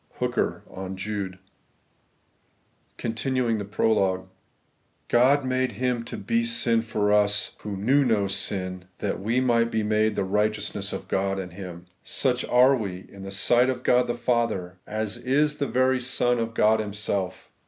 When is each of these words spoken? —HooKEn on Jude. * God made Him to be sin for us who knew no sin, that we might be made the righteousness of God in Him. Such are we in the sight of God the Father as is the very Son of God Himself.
—HooKEn 0.19 0.61
on 0.67 0.97
Jude. 0.97 1.37
* 3.55 5.07
God 5.29 5.45
made 5.45 5.71
Him 5.73 6.03
to 6.05 6.17
be 6.17 6.43
sin 6.43 6.81
for 6.81 7.13
us 7.13 7.55
who 7.59 7.77
knew 7.77 8.03
no 8.03 8.25
sin, 8.27 8.85
that 8.97 9.19
we 9.21 9.39
might 9.39 9.69
be 9.69 9.83
made 9.83 10.15
the 10.15 10.23
righteousness 10.23 10.91
of 10.91 11.07
God 11.07 11.37
in 11.37 11.51
Him. 11.51 11.85
Such 12.03 12.43
are 12.45 12.75
we 12.75 13.05
in 13.09 13.21
the 13.21 13.29
sight 13.29 13.69
of 13.69 13.83
God 13.83 14.07
the 14.07 14.15
Father 14.15 14.79
as 14.87 15.17
is 15.17 15.59
the 15.59 15.67
very 15.67 15.99
Son 15.99 16.39
of 16.39 16.55
God 16.55 16.79
Himself. 16.79 17.51